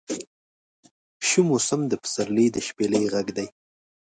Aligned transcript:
شو 1.27 1.39
موسم 1.49 1.81
د 1.87 1.93
پسرلي 2.03 2.47
د 2.51 2.57
شپیلۍ 2.67 3.03
غږدی 3.13 3.47